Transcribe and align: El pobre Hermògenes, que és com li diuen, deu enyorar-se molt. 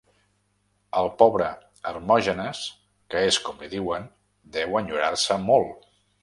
El 1.01 1.09
pobre 1.19 1.49
Hermògenes, 1.91 2.61
que 3.15 3.21
és 3.33 3.39
com 3.49 3.61
li 3.65 3.71
diuen, 3.75 4.09
deu 4.57 4.81
enyorar-se 4.81 5.39
molt. 5.47 5.89